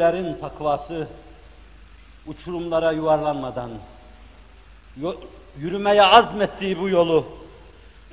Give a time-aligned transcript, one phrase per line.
[0.00, 1.08] Kutsilerin takvası
[2.26, 3.70] uçurumlara yuvarlanmadan
[5.58, 7.26] yürümeye azmettiği bu yolu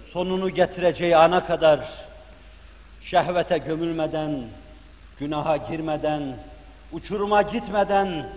[0.05, 1.80] sonunu getireceği ana kadar
[3.02, 4.44] şehvete gömülmeden,
[5.20, 6.38] günaha girmeden,
[6.91, 8.30] uçuruma gitmeden,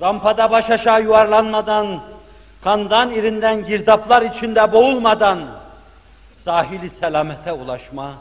[0.00, 2.02] rampada baş aşağı yuvarlanmadan,
[2.64, 5.38] kandan irinden girdaplar içinde boğulmadan
[6.42, 8.14] sahili selamete ulaşma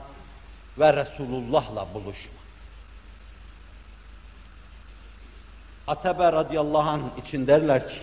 [0.80, 2.45] ve Resulullah'la buluşma.
[5.88, 7.96] Atebe radıyallahu anh için derler ki,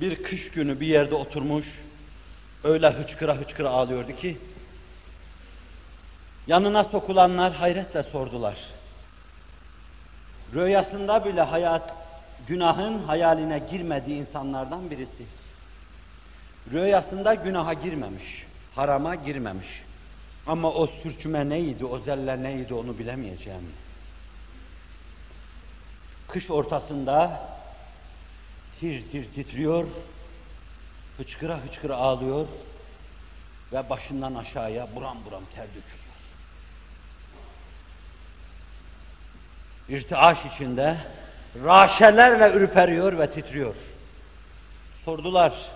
[0.00, 1.66] bir kış günü bir yerde oturmuş,
[2.64, 4.38] öyle hıçkıra hıçkıra ağlıyordu ki,
[6.46, 8.56] yanına sokulanlar hayretle sordular.
[10.54, 11.94] Rüyasında bile hayat,
[12.48, 15.24] günahın hayaline girmediği insanlardan birisi.
[16.72, 19.82] Rüyasında günaha girmemiş, harama girmemiş.
[20.46, 23.72] Ama o sürçüme neydi, o zeller neydi onu bilemeyeceğim.
[26.32, 27.40] Kış ortasında
[28.80, 29.86] tir tir titriyor,
[31.18, 32.46] hıçkıra hıçkıra ağlıyor
[33.72, 35.92] ve başından aşağıya buram buram ter dökülüyor.
[39.88, 40.96] İrtiaş içinde
[41.64, 43.74] raşelerle ürperiyor ve titriyor.
[45.04, 45.70] Sordular,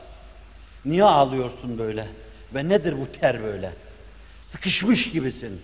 [0.85, 2.09] niye ağlıyorsun böyle
[2.55, 3.73] ve nedir bu ter böyle?
[4.53, 5.63] Sıkışmış gibisin.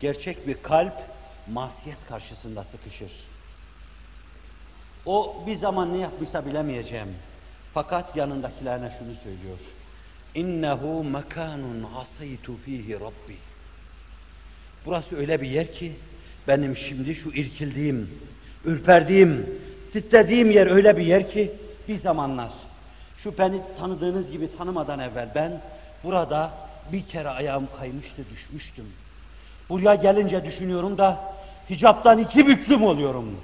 [0.00, 0.94] Gerçek bir kalp
[1.48, 3.10] masiyet karşısında sıkışır.
[5.08, 7.08] O bir zaman ne yapmışsa bilemeyeceğim.
[7.74, 9.58] Fakat yanındakilerine şunu söylüyor.
[10.34, 13.36] İnnehu mekanun asaytu fihi rabbi.
[14.86, 15.92] Burası öyle bir yer ki
[16.48, 18.10] benim şimdi şu irkildiğim,
[18.64, 19.46] ürperdiğim,
[19.92, 21.52] titrediğim yer öyle bir yer ki
[21.88, 22.50] bir zamanlar
[23.22, 25.60] şu beni tanıdığınız gibi tanımadan evvel ben
[26.04, 26.50] burada
[26.92, 28.86] bir kere ayağım kaymıştı, düşmüştüm.
[29.68, 31.34] Buraya gelince düşünüyorum da
[31.70, 33.36] hicaptan iki büklüm oluyorum.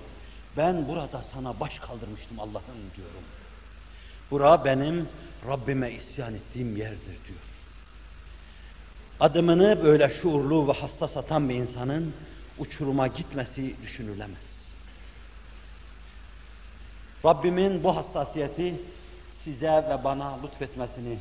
[0.57, 3.25] Ben burada sana baş kaldırmıştım Allah'ım diyorum.
[4.31, 5.09] Bura benim
[5.49, 7.41] Rabbime isyan ettiğim yerdir diyor.
[9.21, 12.15] Adımını böyle şuurlu ve hassas atan bir insanın
[12.59, 14.65] uçuruma gitmesi düşünülemez.
[17.25, 18.75] Rabbimin bu hassasiyeti
[19.45, 21.19] size ve bana lütfetmesini,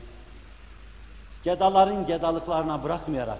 [1.44, 3.40] gedaların gedalıklarına bırakmayarak,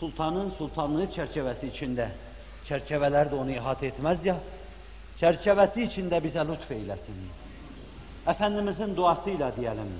[0.00, 2.10] sultanın sultanlığı çerçevesi içinde,
[2.64, 4.36] çerçeveler de onu ihate etmez ya,
[5.20, 7.14] çerçevesi içinde bize lütfeylesin.
[8.26, 9.92] Efendimizin duasıyla diyelim.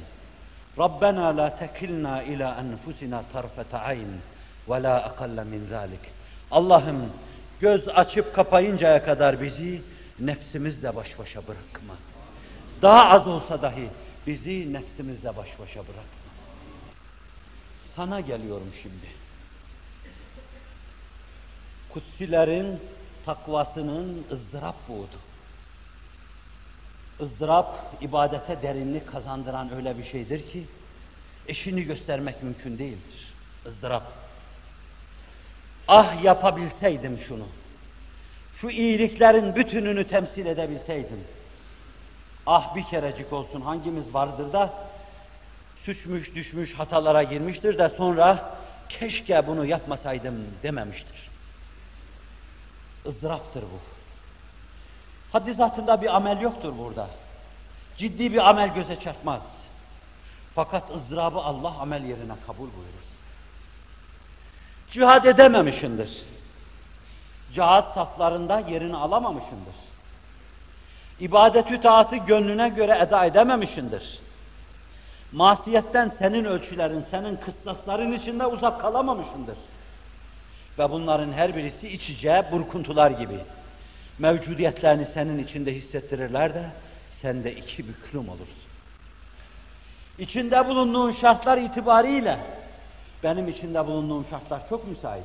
[0.79, 4.09] Rabbena la tekilna ila enfusina tarfete ayn
[4.69, 6.01] ve la akalle min zalik.
[6.51, 7.13] Allah'ım
[7.61, 9.83] göz açıp kapayıncaya kadar bizi
[10.21, 11.95] nefsimizle baş başa bırakma.
[12.83, 13.89] Daha az olsa dahi
[14.27, 16.29] bizi nefsimizle baş başa bırakma.
[17.97, 19.07] Sana geliyorum şimdi.
[21.91, 22.79] Kutsilerin
[23.29, 25.19] takvasının ızdırap buğdu.
[27.21, 30.65] ızdırap ibadete derinlik kazandıran öyle bir şeydir ki
[31.49, 33.35] eşini göstermek mümkün değildir.
[33.67, 34.03] ızdırap.
[35.89, 37.47] Ah yapabilseydim şunu.
[38.61, 41.25] Şu iyiliklerin bütününü temsil edebilseydim.
[42.47, 44.75] Ah bir kerecik olsun hangimiz vardır da
[45.85, 48.59] suçmuş düşmüş hatalara girmiştir de sonra
[48.89, 51.28] keşke bunu yapmasaydım dememiştir.
[53.07, 53.79] Izdıraptır bu.
[55.33, 57.09] Haddi zatında bir amel yoktur burada.
[57.97, 59.63] Ciddi bir amel göze çarpmaz.
[60.55, 63.09] Fakat ızdırabı Allah amel yerine kabul buyurur.
[64.91, 66.25] Cihad edememişindir.
[67.55, 69.75] Cihad saflarında yerini alamamışındır.
[71.21, 74.19] İbadet-ü taatı gönlüne göre eda edememişindir.
[75.33, 79.57] Masiyetten senin ölçülerin, senin kıssasların içinde uzak kalamamışındır.
[80.79, 83.39] Ve bunların her birisi içice burkuntular gibi
[84.19, 86.63] mevcudiyetlerini senin içinde hissettirirler de
[87.09, 88.69] sen de iki büklüm olursun.
[90.19, 92.39] İçinde bulunduğun şartlar itibariyle
[93.25, 95.25] benim içinde bulunduğum şartlar çok müsait.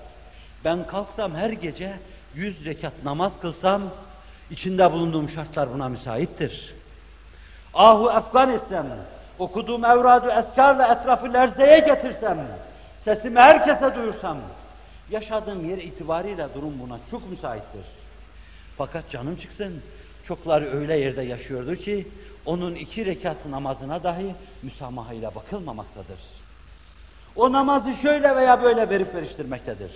[0.66, 1.94] Ben kalksam her gece
[2.36, 3.82] yüz rekat namaz kılsam
[4.52, 6.74] içinde bulunduğum şartlar buna müsaittir.
[7.74, 8.88] Ahu efgan etsem,
[9.40, 12.48] okuduğum evradu eskarla etrafı lerzeye getirsem,
[13.00, 14.38] sesimi herkese duyursam,
[15.13, 17.86] yaşadığım yer itibariyle durum buna çok müsaittir.
[18.77, 19.81] Fakat canım çıksın,
[20.27, 22.07] çokları öyle yerde yaşıyordur ki,
[22.45, 26.19] onun iki rekat namazına dahi müsamahayla bakılmamaktadır.
[27.36, 29.92] O namazı şöyle veya böyle verip veriştirmektedir.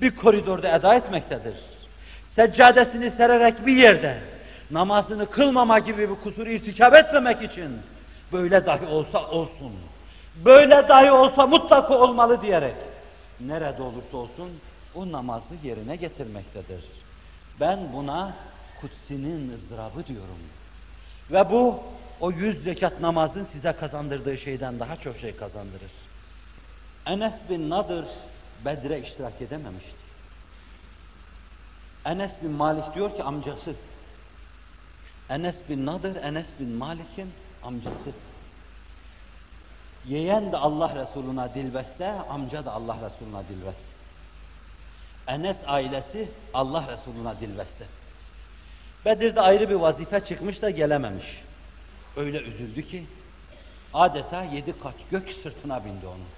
[0.00, 1.54] Bir koridorda eda etmektedir.
[2.28, 4.18] Seccadesini sererek bir yerde
[4.70, 7.68] namazını kılmama gibi bir kusur irtikap etmemek için
[8.32, 9.72] böyle dahi olsa olsun,
[10.44, 12.74] böyle dahi olsa mutlaka olmalı diyerek
[13.48, 14.50] nerede olursa olsun
[14.94, 16.84] o namazı yerine getirmektedir.
[17.60, 18.36] Ben buna
[18.80, 20.38] kutsinin ızdırabı diyorum.
[21.30, 21.80] Ve bu
[22.20, 25.90] o yüz rekat namazın size kazandırdığı şeyden daha çok şey kazandırır.
[27.06, 28.04] Enes bin Nadır
[28.64, 30.04] Bedre iştirak edememişti.
[32.04, 33.74] Enes bin Malik diyor ki amcası.
[35.28, 37.32] Enes bin Nadır, Enes bin Malik'in
[37.62, 38.10] amcası.
[40.08, 43.94] Yeğen de Allah Resuluna dilbeste, amca da Allah Resuluna dilbeste.
[45.26, 47.84] Enes ailesi Allah Resuluna dilbeste.
[49.04, 51.42] Bedir'de ayrı bir vazife çıkmış da gelememiş.
[52.16, 53.04] Öyle üzüldü ki
[53.94, 56.28] adeta yedi kat gök sırtına bindi onun.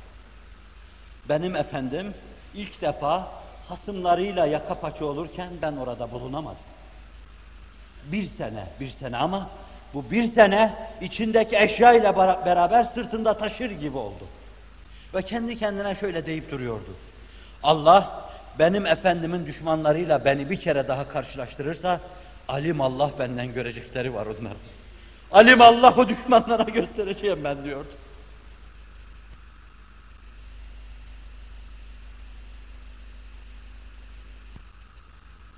[1.28, 2.14] Benim efendim
[2.54, 3.28] ilk defa
[3.68, 6.56] hasımlarıyla yaka paça olurken ben orada bulunamadım.
[8.04, 9.50] Bir sene, bir sene ama
[9.94, 12.16] bu bir sene içindeki eşya ile
[12.46, 14.24] beraber sırtında taşır gibi oldu.
[15.14, 16.96] Ve kendi kendine şöyle deyip duruyordu.
[17.62, 18.26] Allah
[18.58, 22.00] benim efendimin düşmanlarıyla beni bir kere daha karşılaştırırsa
[22.48, 24.52] alim Allah benden görecekleri var onlar.
[25.32, 27.88] Alim Allah o düşmanlara göstereceğim ben diyordu.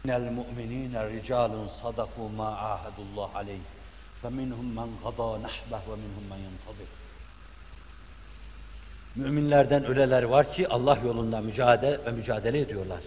[0.04, 3.77] İnnel mu'minîne ricalun sadaku ma ahadullah aleyh.
[4.23, 6.89] فَمِنْهُمْ مَنْ قَضَى نَحْبَهُ وَمِنْهُمْ مَنْ يَنْتَظِرُ
[9.15, 12.99] Müminlerden öyleler var ki Allah yolunda mücadele ve mücadele ediyorlar.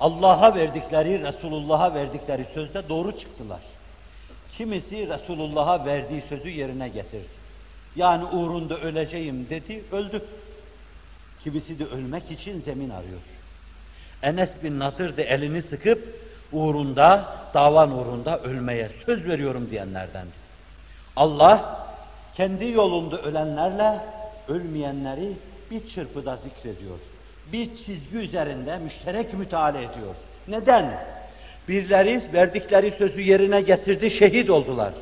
[0.00, 3.60] Allah'a verdikleri, Resulullah'a verdikleri sözde doğru çıktılar.
[4.56, 7.38] Kimisi Resulullah'a verdiği sözü yerine getirdi.
[7.96, 10.24] Yani uğrunda öleceğim dedi, öldü.
[11.44, 13.20] Kimisi de ölmek için zemin arıyor.
[14.22, 16.21] Enes bin Nadir de elini sıkıp
[16.53, 20.27] uğrunda, davan uğrunda ölmeye söz veriyorum diyenlerden.
[21.15, 21.87] Allah
[22.35, 23.99] kendi yolunda ölenlerle
[24.47, 25.33] ölmeyenleri
[25.71, 26.97] bir çırpıda zikrediyor.
[27.51, 30.15] Bir çizgi üzerinde müşterek müteala ediyor.
[30.47, 30.99] Neden?
[31.67, 34.93] Birleri verdikleri sözü yerine getirdi, şehit oldular.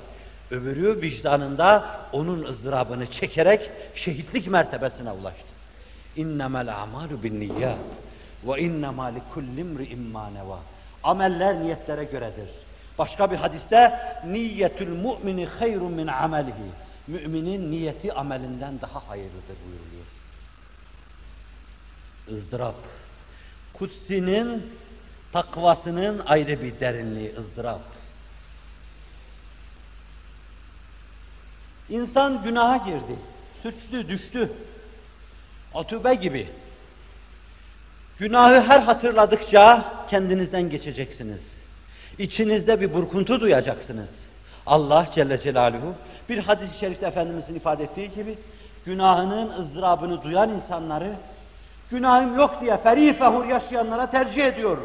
[0.51, 5.48] Öbürü vicdanında onun ızdırabını çekerek şehitlik mertebesine ulaştı.
[6.15, 7.77] İnnemel a'malu bin niyyat
[8.48, 10.59] ve innema likulli imri'in ma neva.
[11.03, 12.50] Ameller niyetlere göredir.
[12.98, 16.71] Başka bir hadiste niyetül mu'mini hayrun min amelihi.
[17.07, 20.06] Müminin niyeti amelinden daha hayırlıdır buyuruluyor.
[22.31, 22.75] ızdırap.
[23.74, 24.74] Kutsinin
[25.31, 27.81] takvasının ayrı bir derinliği ızdırap.
[31.89, 33.15] İnsan günaha girdi,
[33.63, 34.51] suçlu düştü.
[35.74, 36.48] Atübe gibi.
[38.22, 41.42] Günahı her hatırladıkça kendinizden geçeceksiniz.
[42.18, 44.10] İçinizde bir burkuntu duyacaksınız.
[44.66, 45.94] Allah Celle Celaluhu
[46.30, 48.38] bir hadis-i şerifte Efendimizin ifade ettiği gibi
[48.86, 51.10] günahının ızdırabını duyan insanları
[51.92, 54.78] günahım yok diye ferih fehur yaşayanlara tercih ediyor.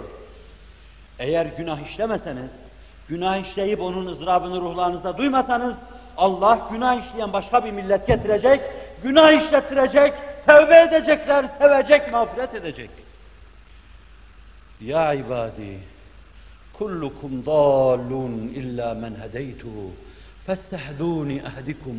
[1.19, 2.50] Eğer günah işlemeseniz,
[3.09, 5.75] günah işleyip onun ızdırabını ruhlarınızda duymasanız
[6.17, 8.61] Allah günah işleyen başka bir millet getirecek,
[9.02, 10.12] günah işlettirecek,
[10.47, 13.05] tevbe edecekler, sevecek, mağfiret edecek.
[14.80, 15.78] Ya ibadi,
[16.73, 19.90] kullukum dallun illa men hedeytuhu,
[20.47, 21.97] festehduni ehdikum.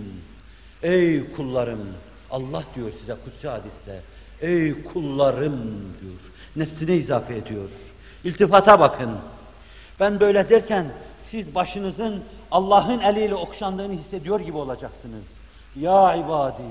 [0.84, 1.88] Ey kullarım,
[2.32, 4.02] Allah diyor size kutsi hadiste,
[4.42, 5.60] ey kullarım
[6.02, 6.20] diyor,
[6.56, 7.70] nefsine izafe ediyor.
[8.24, 9.12] İltifata bakın.
[10.00, 10.86] Ben böyle derken
[11.32, 15.24] siz başınızın Allah'ın eliyle okşandığını hissediyor gibi olacaksınız.
[15.80, 16.64] Ya ibadi,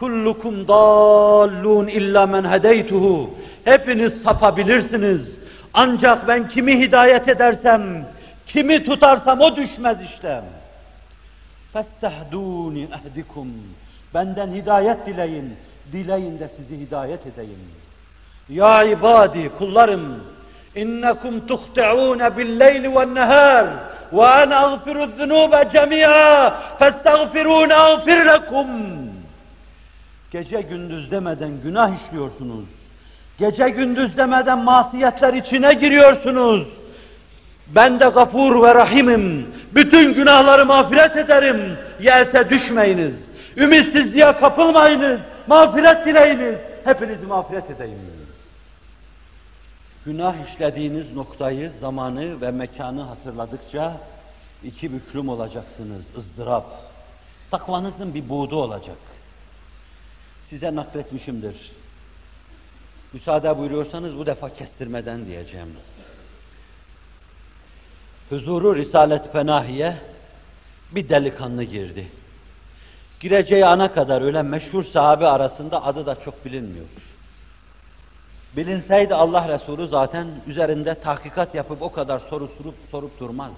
[0.00, 3.30] kullukum dallun illa men hedeytuhu.
[3.64, 5.38] Hepiniz sapabilirsiniz.
[5.74, 8.06] Ancak ben kimi hidayet edersem,
[8.46, 10.44] kimi tutarsam o düşmez işlem.
[11.72, 13.48] Festehduni ehdikum.
[14.14, 15.56] Benden hidayet dileyin.
[15.92, 17.60] Dileyin de sizi hidayet edeyim.
[18.48, 20.24] Ya ibadi kullarım
[20.74, 23.66] innekum tuhti'un bil-leyli ve'n-nehar
[24.12, 28.68] ve ana agfiru'z-zunuba cemi'a festagfirun agfir lekum.
[30.30, 32.64] Gece gündüz demeden günah işliyorsunuz.
[33.38, 36.68] Gece gündüz demeden masiyetler içine giriyorsunuz.
[37.66, 39.46] Ben de gafur ve rahimim.
[39.74, 41.60] Bütün günahları mağfiret ederim.
[42.00, 43.14] Yelse düşmeyiniz.
[43.56, 45.20] Ümitsizliğe kapılmayınız.
[45.46, 46.58] Mağfiret dileyiniz.
[46.84, 47.98] Hepinizi mağfiret edeyim.
[50.04, 53.92] Günah işlediğiniz noktayı, zamanı ve mekanı hatırladıkça
[54.64, 56.64] iki büklüm olacaksınız, ızdırap.
[57.50, 58.96] Takvanızın bir buğdu olacak.
[60.50, 61.72] Size nakletmişimdir.
[63.12, 65.68] Müsaade buyuruyorsanız bu defa kestirmeden diyeceğim.
[68.28, 69.96] Huzuru Risalet Penahi'ye
[70.90, 72.06] bir delikanlı girdi.
[73.20, 76.86] Gireceği ana kadar öyle meşhur sahabe arasında adı da çok bilinmiyor.
[78.56, 83.52] Bilinseydi Allah Resulü zaten üzerinde tahkikat yapıp o kadar soru sorup, sorup durmaz.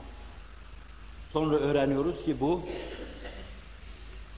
[1.33, 2.63] Sonra öğreniyoruz ki bu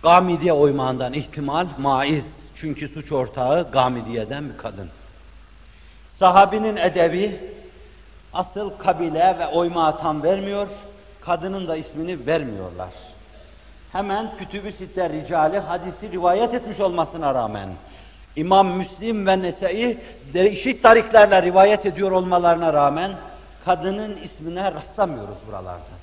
[0.02, 2.43] Gamidiye oymağından ihtimal maiz.
[2.54, 4.88] Çünkü suç ortağı Gamidiye'den bir kadın.
[6.11, 7.40] Sahabinin edebi
[8.32, 10.66] asıl kabile ve oymağı tam vermiyor,
[11.20, 12.90] kadının da ismini vermiyorlar.
[13.92, 17.68] Hemen kütüb-ü sitte ricali hadisi rivayet etmiş olmasına rağmen
[18.37, 19.99] İmam Müslim ve Nese'yi
[20.34, 23.11] değişik tariklerle rivayet ediyor olmalarına rağmen
[23.64, 25.94] kadının ismine rastlamıyoruz buralarda.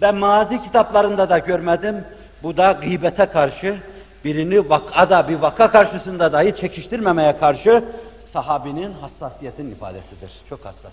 [0.00, 2.04] Ben mazi kitaplarında da görmedim.
[2.42, 3.76] Bu da gıybete karşı
[4.24, 7.84] birini vakada bir vaka karşısında dahi çekiştirmemeye karşı
[8.32, 10.32] sahabinin hassasiyetin ifadesidir.
[10.48, 10.92] Çok hassas.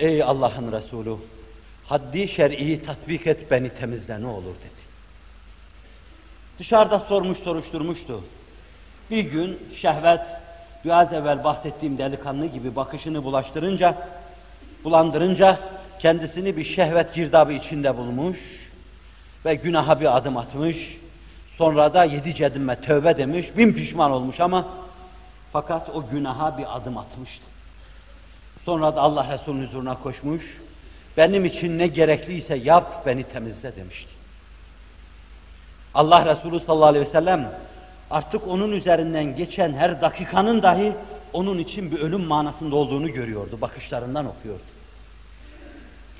[0.00, 1.16] Ey Allah'ın Resulü
[1.84, 4.84] haddi şer'i tatbik et beni temizle ne olur dedi.
[6.58, 8.24] Dışarıda sormuş soruşturmuştu.
[9.10, 10.20] Bir gün şehvet
[10.84, 14.08] biraz evvel bahsettiğim delikanlı gibi bakışını bulaştırınca,
[14.84, 15.58] bulandırınca
[15.98, 18.63] kendisini bir şehvet girdabı içinde bulmuş
[19.44, 20.98] ve günaha bir adım atmış.
[21.56, 24.66] Sonra da yedi cedime tövbe demiş, bin pişman olmuş ama
[25.52, 27.44] fakat o günaha bir adım atmıştı.
[28.64, 30.60] Sonra da Allah Resulü'nün huzuruna koşmuş,
[31.16, 34.10] benim için ne gerekliyse yap, beni temizle demişti.
[35.94, 37.52] Allah Resulü sallallahu aleyhi ve sellem
[38.10, 40.92] artık onun üzerinden geçen her dakikanın dahi
[41.32, 44.62] onun için bir ölüm manasında olduğunu görüyordu, bakışlarından okuyordu.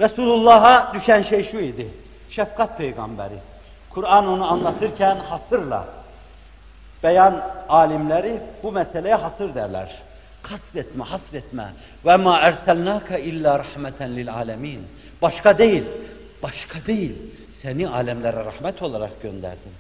[0.00, 1.88] Resulullah'a düşen şey şu idi,
[2.31, 3.38] şefkat peygamberi.
[3.90, 5.85] Kur'an onu anlatırken hasırla,
[7.02, 10.02] beyan alimleri bu meseleye hasır derler.
[10.43, 11.64] Kasretme, hasretme.
[12.07, 14.87] Ve ma erselnake illa rahmeten lil alemin.
[15.23, 15.85] Başka değil,
[16.43, 17.16] başka değil.
[17.52, 19.73] Seni alemlere rahmet olarak gönderdim.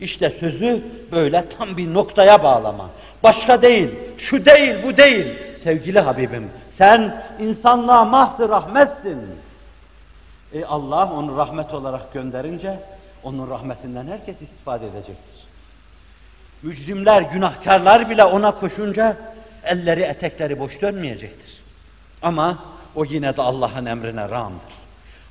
[0.00, 0.82] İşte sözü
[1.12, 2.90] böyle tam bir noktaya bağlama.
[3.22, 5.26] Başka değil, şu değil, bu değil.
[5.56, 9.18] Sevgili Habibim, sen insanlığa mahzı rahmetsin.
[10.54, 12.80] E Allah onu rahmet olarak gönderince,
[13.22, 15.46] onun rahmetinden herkes istifade edecektir.
[16.62, 19.16] Mücrimler, günahkarlar bile ona koşunca
[19.64, 21.62] elleri etekleri boş dönmeyecektir.
[22.22, 22.58] Ama
[22.94, 24.74] o yine de Allah'ın emrine rağmdır.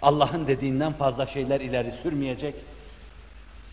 [0.02, 2.56] Allah'ın dediğinden fazla şeyler ileri sürmeyecek.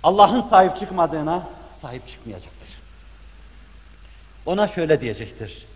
[0.03, 1.49] Allah'ın sahip çıkmadığına
[1.83, 2.69] sahip çıkmayacaktır.
[4.47, 5.67] Ona şöyle diyecektir.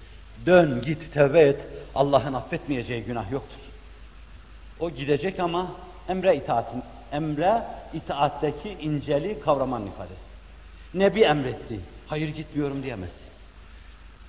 [0.46, 1.60] Dön git tevbe et.
[1.94, 3.58] Allah'ın affetmeyeceği günah yoktur.
[4.80, 5.70] O gidecek ama
[6.08, 7.62] emre itaatin, emre
[7.94, 10.34] itaatteki inceli kavraman ifadesi.
[10.94, 11.80] Nebi emretti.
[12.06, 13.28] Hayır gitmiyorum diyemezsin.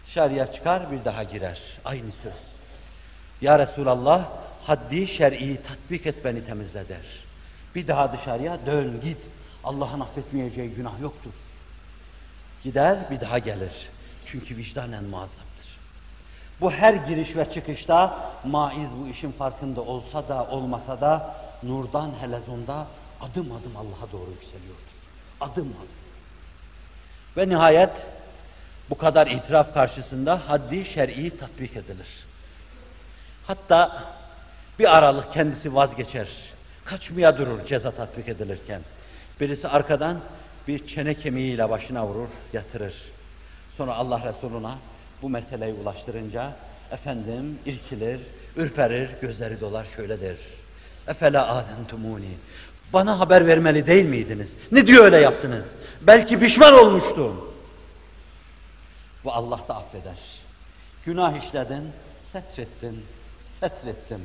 [0.06, 1.62] Dışarıya çıkar bir daha girer.
[1.86, 2.34] Aynı söz.
[3.42, 4.30] Ya Resulallah
[4.64, 7.06] haddi şer'i tatbik et beni temizle der.
[7.76, 9.18] Bir daha dışarıya dön git.
[9.64, 11.32] Allah'ın affetmeyeceği günah yoktur.
[12.64, 13.90] Gider bir daha gelir.
[14.26, 15.55] Çünkü vicdanen muazzamdır.
[16.62, 22.88] Bu her giriş ve çıkışta maiz bu işin farkında olsa da olmasa da nurdan helezonda
[23.22, 24.96] adım adım Allah'a doğru yükseliyordur.
[25.42, 26.06] Adım adım.
[27.38, 27.92] Ve nihayet
[28.90, 32.26] bu kadar itiraf karşısında haddi şer'i tatbik edilir.
[33.48, 34.04] Hatta
[34.80, 36.28] bir aralık kendisi vazgeçer.
[36.86, 38.82] Kaçmaya durur ceza tatbik edilirken.
[39.40, 40.20] Birisi arkadan
[40.68, 42.94] bir çene kemiğiyle başına vurur, yatırır.
[43.78, 44.76] Sonra Allah Resuluna
[45.22, 46.52] bu meseleyi ulaştırınca
[46.92, 48.20] efendim irkilir,
[48.56, 50.36] ürperir, gözleri dolar şöyle der.
[51.08, 52.38] Efela adentumuni.
[52.94, 54.50] Bana haber vermeli değil miydiniz?
[54.72, 55.66] Ne diyor öyle yaptınız?
[56.02, 57.52] Belki pişman olmuştum.
[59.24, 60.18] Bu Allah da affeder.
[61.06, 61.92] Günah işledin,
[62.32, 63.06] setrettin,
[63.60, 64.22] setrettim.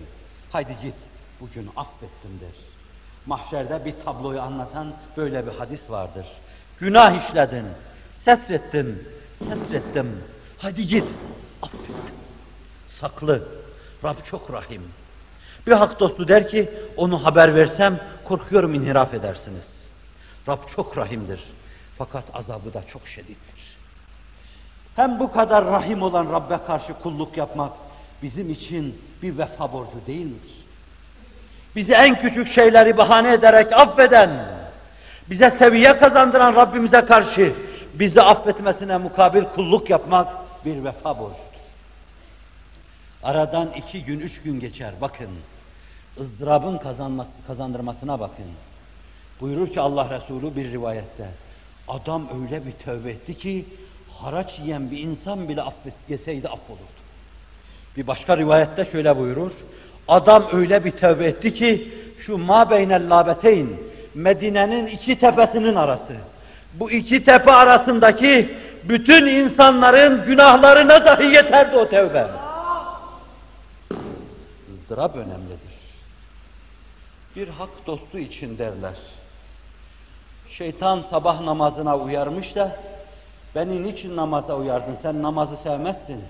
[0.52, 0.94] Haydi git,
[1.40, 2.56] bugün affettim der.
[3.26, 6.26] Mahşerde bir tabloyu anlatan böyle bir hadis vardır.
[6.80, 7.64] Günah işledin,
[8.16, 10.22] setrettin, setrettim.
[10.62, 11.04] Hadi git,
[11.62, 12.14] affettim.
[12.88, 13.42] Saklı,
[14.04, 14.82] Rab çok rahim.
[15.66, 19.80] Bir hak dostu der ki, onu haber versem korkuyorum inhiraf edersiniz.
[20.48, 21.40] Rab çok rahimdir.
[21.98, 23.76] Fakat azabı da çok şiddettir.
[24.96, 27.72] Hem bu kadar rahim olan Rabbe karşı kulluk yapmak
[28.22, 30.64] bizim için bir vefa borcu değil midir?
[31.76, 34.30] Bizi en küçük şeyleri bahane ederek affeden,
[35.30, 37.52] bize seviye kazandıran Rabbimize karşı
[37.94, 40.28] bizi affetmesine mukabil kulluk yapmak
[40.64, 41.50] bir vefa borcudur.
[43.22, 44.92] Aradan iki gün, üç gün geçer.
[45.00, 45.28] Bakın,
[46.20, 48.44] ızdırabın kazanması, kazandırmasına bakın.
[49.40, 51.28] Buyurur ki Allah Resulü bir rivayette,
[51.88, 53.64] adam öyle bir tövbe etti ki,
[54.18, 57.00] haraç yiyen bir insan bile affetseydi affolurdu.
[57.96, 59.52] Bir başka rivayette şöyle buyurur,
[60.08, 63.68] adam öyle bir tövbe etti ki, şu ma beynel labeteyn,
[64.14, 66.16] Medine'nin iki tepesinin arası,
[66.74, 68.50] bu iki tepe arasındaki
[68.84, 72.26] bütün insanların günahlarına dahi yeterdi o tevbe.
[74.74, 75.70] ızdırap önemlidir.
[77.36, 78.94] Bir hak dostu için derler.
[80.48, 82.76] Şeytan sabah namazına uyarmış da,
[83.54, 86.24] beni niçin namaza uyardın, sen namazı sevmezsin.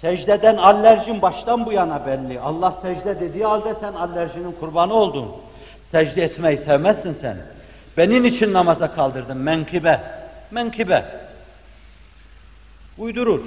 [0.00, 2.40] Secdeden alerjin baştan bu yana belli.
[2.40, 5.28] Allah secde dediği halde sen alerjinin kurbanı oldun.
[5.90, 7.36] Secde etmeyi sevmezsin sen.
[7.96, 10.00] Benim için namaza kaldırdın, menkıbe,
[10.52, 11.04] menkıbe.
[12.98, 13.40] Uydurur.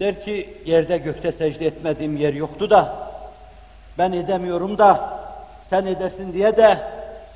[0.00, 3.08] Der ki yerde gökte secde etmediğim yer yoktu da
[3.98, 5.20] ben edemiyorum da
[5.70, 6.78] sen edersin diye de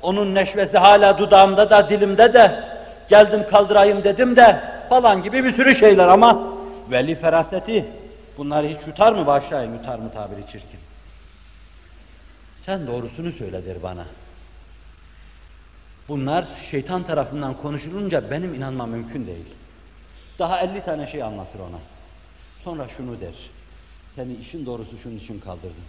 [0.01, 2.63] onun neşvesi hala dudağımda da dilimde de
[3.09, 4.59] geldim kaldırayım dedim de
[4.89, 6.43] falan gibi bir sürü şeyler ama
[6.91, 7.85] veli feraseti
[8.37, 10.79] bunları hiç yutar mı başlayın yutar mı tabiri çirkin.
[12.61, 14.05] Sen doğrusunu söyle bana.
[16.07, 19.45] Bunlar şeytan tarafından konuşulunca benim inanmam mümkün değil.
[20.39, 21.79] Daha 50 tane şey anlatır ona.
[22.63, 23.33] Sonra şunu der.
[24.15, 25.83] Seni işin doğrusu şunun için kaldırdım.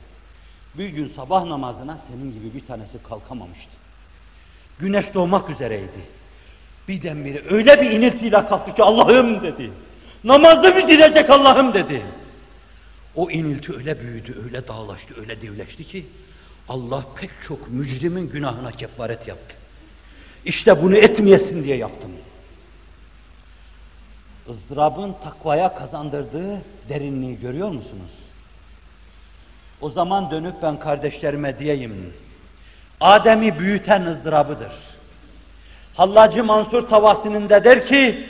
[0.75, 3.71] Bir gün sabah namazına senin gibi bir tanesi kalkamamıştı.
[4.79, 6.01] Güneş doğmak üzereydi.
[6.89, 9.71] Birdenbire öyle bir iniltiyle kalktı ki Allah'ım dedi.
[10.25, 12.03] Namazda bitirecek Allah'ım dedi.
[13.15, 16.07] O inilti öyle büyüdü, öyle dağlaştı, öyle devleşti ki
[16.69, 19.57] Allah pek çok mücrimin günahına kefaret yaptı.
[20.45, 22.11] İşte bunu etmeyesin diye yaptım.
[24.51, 28.11] ızdırabın takvaya kazandırdığı derinliği görüyor musunuz?
[29.81, 32.13] O zaman dönüp ben kardeşlerime diyeyim.
[33.01, 34.73] Adem'i büyüten ızdırabıdır.
[35.95, 38.27] Hallacı Mansur Tavasi'ninde der ki,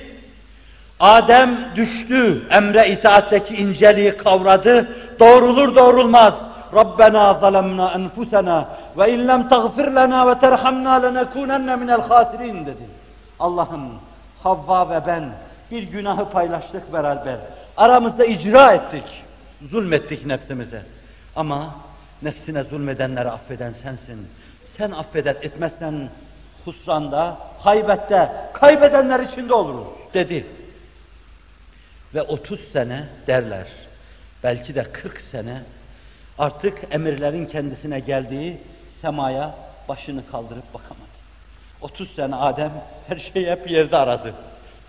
[1.00, 4.88] Adem düştü, emre itaatteki inceliği kavradı,
[5.20, 6.53] doğrulur doğrulmaz.
[6.74, 12.86] Rabbena zalemna enfusena ve illem tagfir lena ve terhamna lenekunenne minel hasirin dedi.
[13.40, 13.92] Allah'ım
[14.42, 15.24] Havva ve ben
[15.70, 17.36] bir günahı paylaştık beraber.
[17.76, 19.24] Aramızda icra ettik.
[19.70, 20.82] Zulmettik nefsimize.
[21.36, 21.74] Ama
[22.22, 24.28] nefsine zulmedenleri affeden sensin.
[24.62, 26.08] Sen affedet etmezsen
[26.64, 30.46] husranda, haybette, kaybedenler içinde oluruz dedi.
[32.14, 33.66] Ve 30 sene derler,
[34.42, 35.62] belki de 40 sene
[36.38, 38.58] artık emirlerin kendisine geldiği
[39.00, 39.54] semaya
[39.88, 41.04] başını kaldırıp bakamadı.
[41.80, 42.72] 30 sene Adem
[43.08, 44.34] her şeyi hep yerde aradı.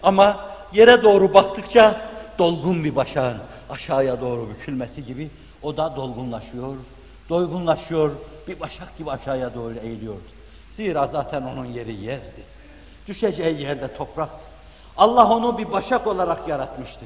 [0.03, 0.38] Ama
[0.73, 2.01] yere doğru baktıkça
[2.39, 3.38] dolgun bir başağın
[3.69, 5.29] aşağıya doğru bükülmesi gibi
[5.63, 6.75] o da dolgunlaşıyor,
[7.29, 8.12] doygunlaşıyor,
[8.47, 10.21] bir başak gibi aşağıya doğru eğiliyordu.
[10.75, 12.43] Zira zaten onun yeri yerdi.
[13.08, 14.45] Düşeceği yerde topraktı.
[14.97, 17.05] Allah onu bir başak olarak yaratmıştı.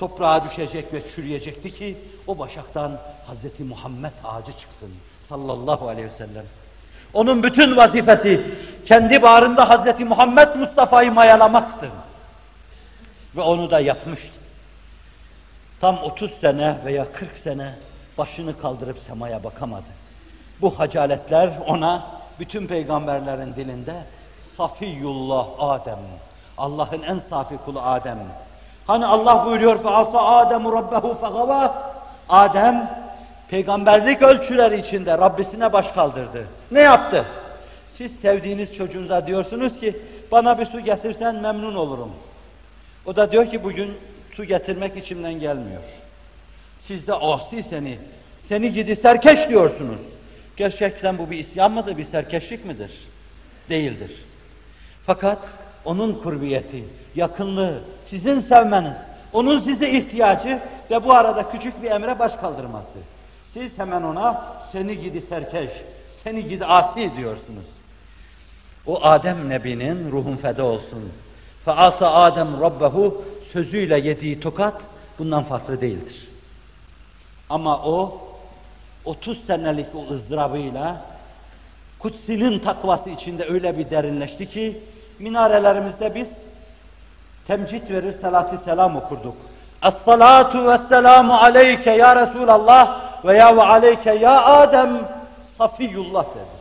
[0.00, 6.44] Toprağa düşecek ve çürüyecekti ki o başaktan Hazreti Muhammed ağacı çıksın sallallahu aleyhi ve sellem.
[7.14, 8.40] Onun bütün vazifesi
[8.86, 11.90] kendi bağrında Hazreti Muhammed Mustafa'yı mayalamaktı.
[13.36, 14.34] Ve onu da yapmıştı.
[15.80, 17.74] Tam 30 sene veya 40 sene
[18.18, 19.90] başını kaldırıp semaya bakamadı.
[20.60, 22.06] Bu hacaletler ona
[22.38, 23.94] bütün peygamberlerin dilinde
[24.56, 25.98] Safiyullah Adem,
[26.58, 28.18] Allah'ın en safi kulu Adem.
[28.89, 31.71] Hani Allah buyuruyor فَعَصَ آدَمُ رَبَّهُ فَغَوَى
[32.29, 32.91] Adem
[33.49, 36.47] peygamberlik ölçüleri içinde Rabbisine baş kaldırdı.
[36.71, 37.25] Ne yaptı?
[37.95, 39.99] Siz sevdiğiniz çocuğunuza diyorsunuz ki
[40.31, 42.11] bana bir su getirsen memnun olurum.
[43.05, 43.93] O da diyor ki bugün
[44.33, 45.81] su getirmek içimden gelmiyor.
[46.87, 47.97] Siz de asi seni,
[48.47, 49.99] seni gidi serkeş diyorsunuz.
[50.57, 52.91] Gerçekten bu bir isyan mıdır, bir serkeşlik midir?
[53.69, 54.11] Değildir.
[55.05, 55.39] Fakat
[55.84, 58.96] onun kurbiyeti, yakınlığı, sizin sevmeniz,
[59.32, 62.98] onun size ihtiyacı ve bu arada küçük bir emre baş kaldırması.
[63.54, 65.70] Siz hemen ona seni gidi serkeş,
[66.24, 67.66] seni gidi asi diyorsunuz.
[68.86, 71.12] O Adem Nebi'nin ruhun feda olsun.
[71.64, 74.80] Faasa Adem Rabbehu sözüyle yediği tokat
[75.18, 76.28] bundan farklı değildir.
[77.50, 78.20] Ama o
[79.04, 81.04] 30 senelik o ızdırabıyla
[81.98, 84.80] Kutsi'nin takvası içinde öyle bir derinleşti ki
[85.20, 86.28] minarelerimizde biz
[87.46, 89.36] temcit verir salatı selam okurduk.
[89.82, 95.08] Es-salatu ve selamu aleyke ya Resulallah ve ya ve aleyke ya Adem
[95.58, 96.60] Safiyullah dedik.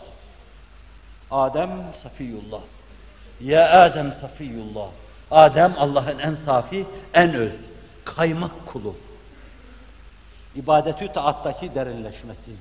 [1.31, 1.69] Adem
[2.03, 2.61] Safiyullah.
[3.41, 4.87] Ya Adem Safiyullah.
[5.31, 7.53] Adem Allah'ın en safi, en öz,
[8.05, 8.95] kaymak kulu.
[10.55, 12.51] İbadetü taattaki derinleşmesi.